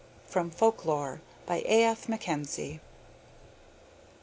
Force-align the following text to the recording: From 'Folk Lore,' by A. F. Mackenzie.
From 0.25 0.49
'Folk 0.49 0.83
Lore,' 0.83 1.21
by 1.45 1.61
A. 1.67 1.83
F. 1.83 2.09
Mackenzie. 2.09 2.81